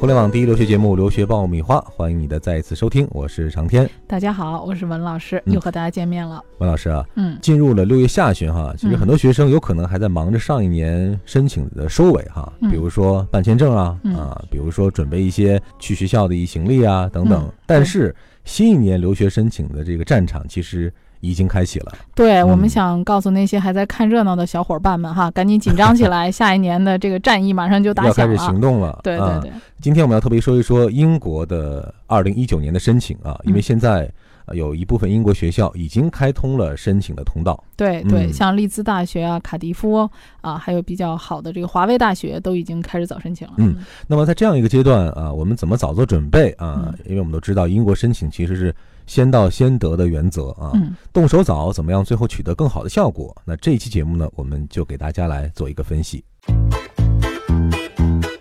[0.00, 3.90] 互联网第一留学节目《留学爆米花》，欢迎你的再一次收听，我是长天。
[4.06, 6.40] 大家好，我是文老师，又和大家见面了。
[6.58, 17.50] 文老师啊，嗯，进入了六月下旬哈，其实很多学生有可能还在忙着上一年申请的收尾哈，比如说办签证啊啊，比如说准备一些去学校的一行李啊等等。
[17.66, 20.92] 但是新一年留学申请的这个战场其实。
[21.20, 21.92] 已经开启了。
[22.14, 28.98] 对我们想告诉那些还在看热闹的小伙伴们哈，赶紧紧张起来， 下一年的这个战役马上就打响了，要开始行动了。
[29.02, 34.10] 对对对，今天我们要特别说一说英国的二零一九年的申请啊，因为现在
[34.52, 37.62] 有一部分英国学校已经开通了申请的通道。
[37.76, 40.08] 对对，像利兹大学啊、卡迪夫
[40.40, 43.54] 啊，还有比较好的这个华威大学都已经开始早申请了。
[43.58, 46.94] 嗯，那么在这样一个阶段啊，我们怎么早做准备啊？
[47.06, 48.74] 因为我们都知道英国申请其实是。
[49.08, 50.70] 先到先得的原则啊，
[51.14, 53.34] 动手早，怎么样最后取得更好的效果？
[53.46, 56.22] 那这一期节目呢，我们就给大家来做一个分析。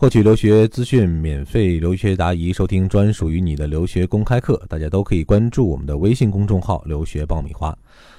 [0.00, 7.68] 获取留学资讯，免费留学答疑，收听专属于你的留学公开课，大家都可以关注我们的微信公众号“留学爆米花”。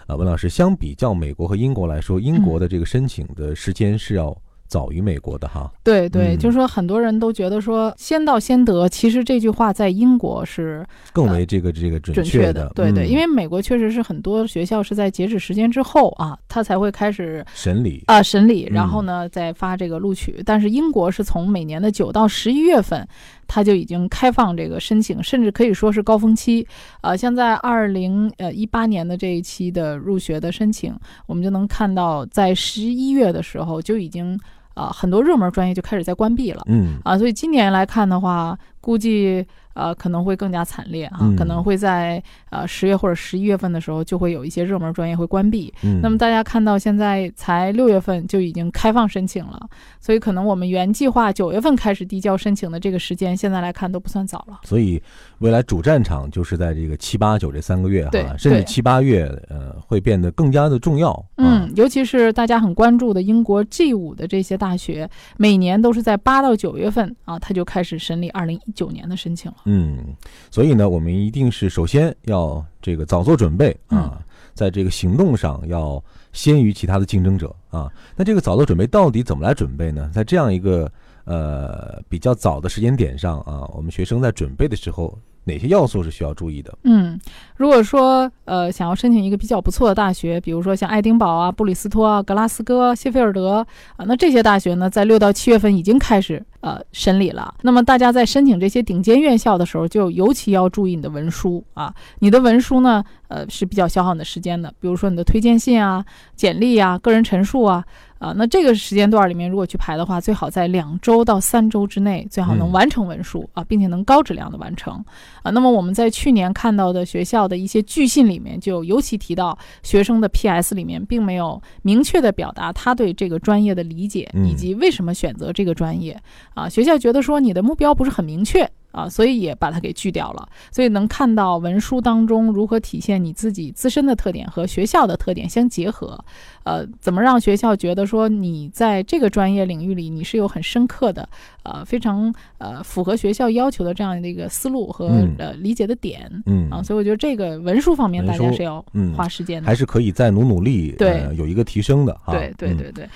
[0.05, 4.31] 啊，文老师，相比较美国和英国来说，英国的这个申请的时间是要。
[4.71, 18.01] 早于美国的哈，对对，就是说很多人都觉得说先到先得，其实这句话在英国是更为这个这个准确的，对对，因为美国确实是很多学校是在截止时间之后啊，他才会开始审理。
[18.07, 23.05] 啊审理，然后呢再发这个录取，但是英国是从每年的九到十一月份，
[23.47, 26.65] 他就已经开放这个申请，甚至可以说是高峰期，
[27.01, 30.95] 呃，像在二零呃一八年的这一期的入学的申请，
[31.25, 34.39] 我们就能看到在十一月的时候就已经。
[34.73, 36.63] 啊，很多热门专业就开始在关闭了。
[36.67, 39.45] 嗯，啊，所以今年来看的话，估计。
[39.73, 45.73] 呃，可能会更加惨烈啊，可能会在呃十月或者十一月份的时候，就会有一些热门专业会关闭。
[46.01, 49.59] 那么大家看到现在才六月份就已经开放申请了，
[49.99, 54.59] 所以可能我们原计划九月份开始递交申请的这个时间，现在来看都不算早了。
[54.63, 55.01] 所以
[55.39, 61.25] 未来主战场就是在这个七八九这三个月哈，甚至七八月呃会变得更加的重要。
[61.37, 69.57] 嗯，尤其是大家很关注的英国 G 五的这些大学，每年都是在八到九月份啊，他就开始审理二零一九年的申请了。
[69.65, 70.15] 嗯，
[70.49, 74.19] 所以呢，我们一定是首先要这个早做准备啊，
[74.53, 77.91] 在这个行动上要先于其他的竞争者啊。
[78.15, 80.09] 那这个早做准备到底怎么来准备呢？
[80.13, 80.91] 在这样一个
[81.25, 85.17] 呃比较早的时间点上啊，我们学生在准备的时候。
[85.43, 86.77] 哪些要素是需要注意的？
[86.83, 87.19] 嗯，
[87.57, 93.65] 如果说呃想要申请一个比较不错的大学，比如说像爱丁堡啊、布里斯托啊、格拉斯哥、谢菲尔德
[93.97, 97.53] 啊，那这些大学呢，在六到七月份已经开始呃审理了。
[97.63, 107.83] 那么大家在申请这些顶尖院校的时候，就尤其要注意你的文书啊，你的文书呢，呃是比较消耗你的时间的，比如说你的推荐信啊、简历啊、个人陈述啊。
[108.21, 114.93] 啊，那这个时间段里面，如果去排的话，最好在两周到三周之内，最好能完成文书啊，并且能高质量的完成
[115.41, 115.49] 啊。
[115.49, 120.75] 那么我们在去年看到的学校的一些拒信里面，就尤其提到学生的 P.S.
[120.75, 126.15] 里面，并没有明确的表达他对这个专业的理解以及为什么选择这个专业
[126.53, 126.69] 啊。
[126.69, 128.69] 学校觉得说你的目标不是很明确。
[128.91, 130.47] 啊，所以也把它给拒掉了。
[130.71, 136.23] 所以能看到文书当中如何体现你自己自身的特点和学校的特点相结合，
[136.63, 141.27] 呃，怎么让学校觉得说你在这个专业领域里你是有很深刻的，
[141.63, 146.29] 呃，非常呃符合学校要求的这样的一个思路和呃理解的点。
[146.45, 148.83] 嗯啊，所以我觉得这个文书方面大家是要
[149.15, 152.17] 花时间的，还是可以再努努力，对，有一个提升的。
[152.27, 153.09] 对对对对，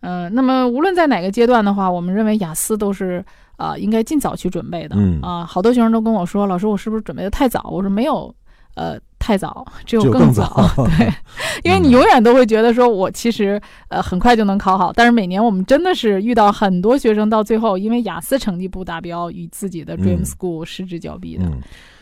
[0.00, 3.24] 呃，那么无论在哪个阶段的话，我们认为雅思都是。
[3.58, 4.94] 啊，应该尽早去准备的。
[4.96, 7.68] 嗯啊，好多学生都跟我说，老师，我是不是准备的太早？
[7.72, 8.32] 我说没有，
[8.76, 10.64] 呃，太早，只有更早。
[10.96, 11.12] 对，
[11.68, 21.50] 因为你永远都会觉得说，我其实呃很快就能考好，但是每年我们真的是遇到很多学生到最后，因为雅思成绩不达标，与自己的 Dream School 失之交臂的。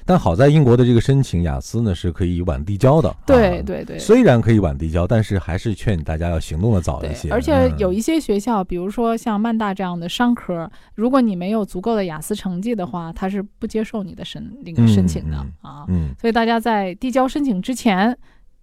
[0.06, 3.98] 但好在英国的这个申请雅思呢是可以晚递交的，对对对。
[3.98, 7.28] 虽然可以晚递交，但是还是劝大家要行动的早一些。
[7.30, 15.84] 而且有一些学校，比如说像曼大这样的商科，如果你没有足够的雅思成绩的话，他是不接受你的申那个申请的啊。
[15.88, 16.14] 嗯。
[16.20, 18.16] 所以大家在递交申请之前，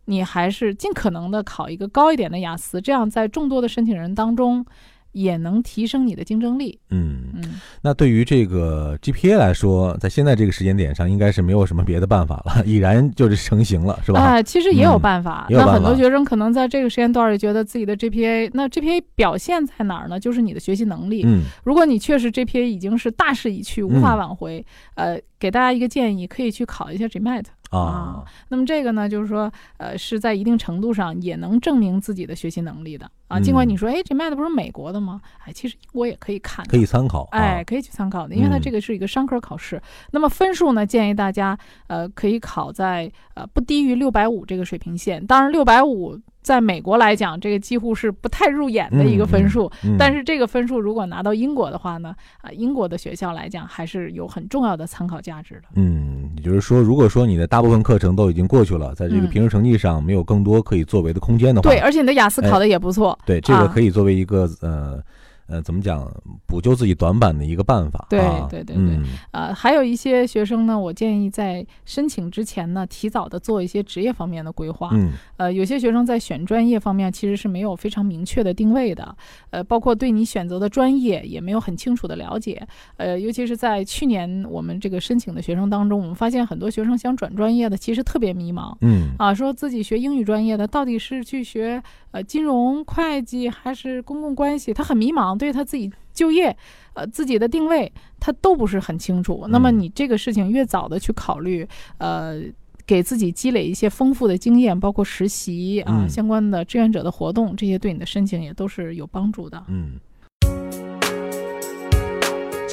[0.05, 4.65] 你还是尽可能的考一个高一点的雅思，这样在众多的申请人当中。
[5.13, 6.77] 也能提升你的竞争力。
[6.89, 14.19] 嗯，嗯，那对于这个 GPA 来说，在现在这个时间点上，应该是没有什么别的办法了， 已然就是成型了，是吧？
[14.19, 15.47] 哎，其实也有嗯办法。
[15.49, 20.19] 那很多学生可能在这个时间段里觉得自己的 GPA，那 GPA 表现在哪儿呢？
[20.19, 21.23] 就是你的学习能力。
[21.25, 27.45] 嗯如果你确实 GPA 已经是大势已去，无法嗯挽回，呃，给大家一个建议，可以去考一下 GMAT。
[27.71, 33.39] 啊，那么这个呢，就是说，呃，是在一定程度上也能证明自己的学习能力的啊。
[33.39, 35.21] 尽管嗯你说，哎，GMAT 不是美国的吗？
[35.45, 37.27] 哎，其实英国也可以看，可以参考。
[37.31, 39.81] 哎，啊，可以去参考的，因为它嗯这个是一个商科考试。
[40.11, 45.25] 那么分数呢，建议大家呃可以考在呃不低于六百五这个水平线。
[45.25, 49.71] 当然，六百五在美国来讲，这个几乎是不太入眼的一个分数。
[49.83, 55.69] 嗯但是这个分数如果拿到英国的话呢，啊、英国的学校来讲还是有很重要的参考价值的。
[55.75, 63.12] 嗯，也就是说，如果说你的大部分课程都已经过去了，在这个嗯平时成绩上没有更多可以作为的空间的话，对，而且你的雅思考的也不错。
[63.25, 63.71] 对，这个啊。
[63.73, 65.01] 可以作为一个呃
[65.47, 66.09] 呃怎么讲
[66.47, 68.05] 补救自己短板的一个办法。
[68.09, 74.89] 对啊对对对嗯呃，还有一些学生呢，我建议在申请之前呢，提早的做一些职业方面的规划。
[74.93, 79.15] 嗯呃，有些学生在选专业方面其实是没有非常明确的定位的，
[79.49, 82.65] 呃，包括对你选择的专业也没有很清楚的了解。
[82.97, 88.75] 呃，尤其是在去年我们这个申请的学生当中，我们发现很多学生想转专业的其实特别迷茫。
[88.81, 91.81] 嗯啊，说自己学英语专业的到底是去学
[92.11, 96.55] 呃金融、会计还是公共关系，他很迷茫，对他自己就业
[96.93, 99.45] 呃自己的定位他都不是很清楚。
[99.49, 102.41] 那么嗯你这个事情越早的去考虑，呃。
[102.85, 109.63] 给自己积累一些丰富的经验，包括实习啊、嗯相关的志愿者的活动，这些对你的申请也都是有帮助的。
[109.69, 109.93] 嗯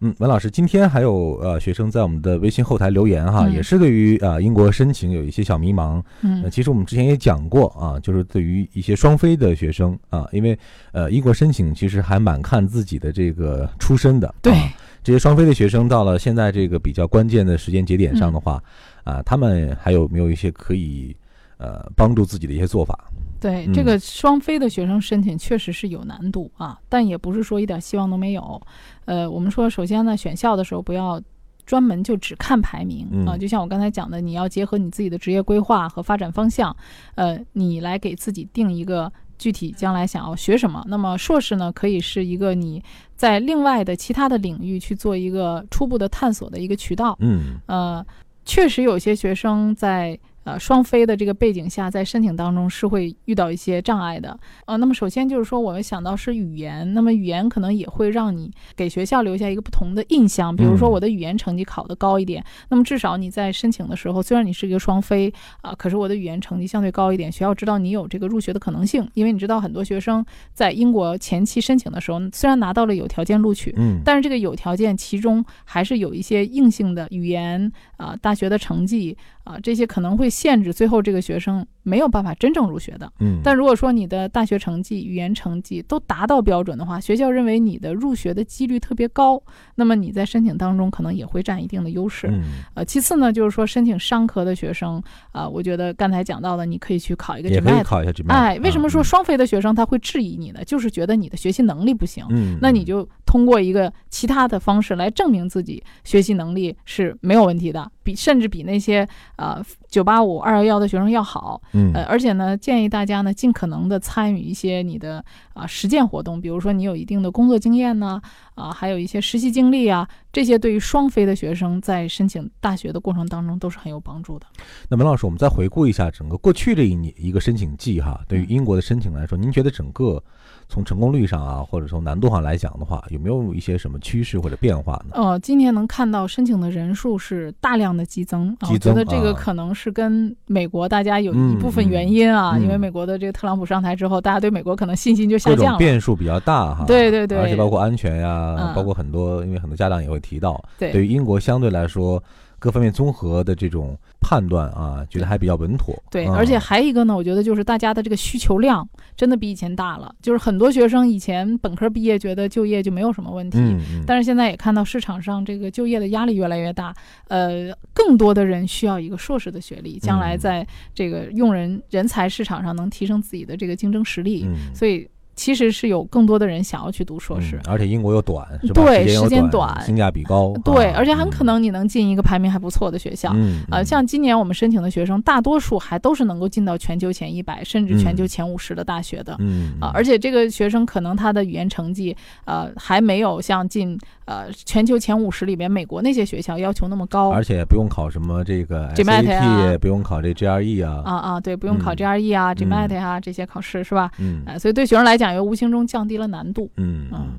[0.00, 5.94] 嗯，文老师，今天还有呃学生在我们的微信后台留言哈，嗯也是对于呃英国申请有一些小迷茫。
[6.20, 10.58] 呃，嗯其实我们之前也讲过啊，就是对于一些双非的学生啊，因为
[10.92, 14.34] 呃英国申请其实还蛮看自己的这个出身的。
[14.42, 14.68] 对啊
[15.02, 18.62] 这些双非的学生到了现在这个比较关键的时间节点上的话，
[19.04, 21.16] 啊，他们还有没有一些可以
[21.56, 23.08] 呃帮助自己的一些做法？
[23.40, 28.60] 对，嗯这个双非的学生申请确实是有难度啊，但也不是说一点希望都没有。
[29.04, 31.20] 呃，我们说，首先呢，选校的时候不要
[31.64, 36.74] 专门就只看排名、嗯啊，就像我刚才讲的，你要结合你自己的职业规划和发展方向，
[37.14, 40.82] 呃，你来给自己定一个具体将来想要学什么。
[40.86, 42.82] 那么硕士呢，可以是一个你
[43.16, 47.16] 在另外的其他的领域去做一个初步的探索的一个渠道。
[47.20, 48.04] 嗯呃，
[48.44, 54.38] 确实有些学生在呃双非的这个背景下，在申请当中是会遇到一些障碍的。
[54.64, 60.54] 呃，那么首先就是说，我们想到是语言，那么语言可能也会让你给学校留下一个不同的印象。
[60.54, 65.32] 比如说嗯我的语言成绩考得高一点，那么至少你在申请的时候，虽然你是一个双非
[65.62, 79.16] 啊、可是我的语言成绩相对高一点，学校知道你有这个入学的可能性，因为你知道很多学生在英国前期申请的时候，虽然拿到了有条件录取，嗯，但是这个有条件，其中还是有一些硬性的语言啊、大学的成绩
[79.46, 83.10] 啊、这些可能会限制最后这个学生没有办法真正入学的。
[83.20, 89.40] 嗯，但如果说你的大学成绩、语言成绩都达到标准的话，学校认为你的入学的几率特别高，
[89.76, 92.26] 那么你在申请当中可能也会占一定的优势。
[92.26, 92.42] 嗯
[92.74, 95.00] 呃，其次呢，就是说申请商科的学生
[95.30, 97.84] 啊、我觉得刚才讲到的，你可以去考一个也可以 GMAT。
[97.84, 98.32] 考一下 GMAT。
[98.32, 100.64] 哎，为什么说啊双非的学生他会质疑你呢？
[100.64, 102.26] 就是觉得你的学习能力不行。
[102.30, 111.60] 嗯，那你就通过一个其他的方式来证明自己学习能力是没有问题的，比甚至比那些呃九八五、二幺幺的学生要好。
[111.72, 115.24] 嗯呃，而且呢，建议大家呢尽可能的参与一些你的
[115.54, 118.20] 啊、实践活动，比如说你有一定的工作经验呢，
[118.54, 124.46] 啊、还有一些实习经历啊，这些对于双非的学生在申请大学的过程当中都是很有帮助的。
[124.88, 130.22] 那文老师，我们再回顾一下整个过去这一年一个申请季哈，对于嗯英国的申请来说，您觉得整个
[130.68, 135.12] 从成功率上啊，或者从难度上来讲的话，有没有一些什么趋势或者变化呢？
[135.14, 145.78] 呃，今年能看到申请的人数是大量的激增，我觉得这个可能是跟美国大家有一嗯部分原因啊，嗯嗯因为美国的这个特朗普上台之后，大家对美国可能信心就下降了。
[145.78, 152.22] 变数比较大哈，对对对而且包括安全呀，嗯包括很多，因为很多家长也会提到，对对于英国相对来说，
[152.58, 155.94] 各方面综合的这种判断啊，觉得还比较稳妥。
[156.10, 160.14] 对，啊而且还有一个呢，我觉得就是大家的这个需求量真的比以前大了。
[160.22, 166.94] 就是很多学生以前本科毕业觉得就业就没有什么问题，嗯嗯，但是现在也看到市场上这个就业的压力越来越大，
[167.28, 174.44] 呃，更多的人需要一个硕士的学历，将来嗯在这个用人人才市场上能提升自己的这个竞争实力。
[174.46, 177.56] 嗯所以其实是有更多的人想要去读硕士。
[177.56, 178.82] 嗯而且英国又短，是吧？
[178.82, 180.54] 对时时间短性价比高。
[180.64, 183.32] 对，啊而且很可能你能进一个排名还不错的学校。
[183.34, 189.36] 嗯，呃，嗯像今年我们申请的学生，大多数还都是能够进到全球前一百，甚至全球前五十的大学的。
[189.40, 197.30] 嗯啊，而且这个学生可能他的语言成绩，呃，还没有像进呃全球前五十里边美国那些学校要求那么高。
[197.30, 201.02] 而且不用考什么这个 GMAT 不用考这 GRE 啊。
[201.04, 204.10] 啊啊，对，不用考嗯 GRE 啊、GMAT 啊这些考试是吧？
[204.18, 206.70] 嗯呃，所以对学生来讲，又无形中降低了难度。
[206.76, 207.38] 嗯嗯嗯，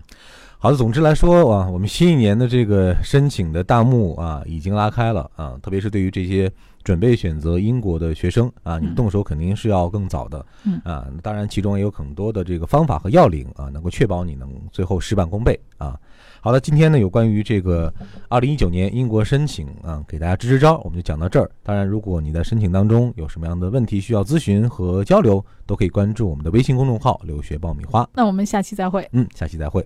[0.60, 0.78] 好的。
[0.78, 5.58] 总之来说啊，我们新一年的这个申请的大幕啊，已经拉开了啊。
[5.62, 6.52] 特别是对于这些
[6.84, 10.46] 准备选择英国的学生啊，你嗯动手肯定是要更早的。
[10.66, 15.98] 嗯啊，当然其中也有很多的这个方法和要领啊，能够确保你能最后事半功倍啊。
[16.40, 17.94] 好了，今天呢有关于这个
[18.30, 21.50] 二零一九年英国申请啊，给大家支支招，我们就讲到这儿。
[21.64, 28.08] 当然，如果你在申请当中有什么样的问题需要咨询和交流，都可以关注我们的微信公众号“留学爆米花”。
[28.14, 29.08] 那我们下期再会。
[29.12, 29.86] 嗯，下期再会。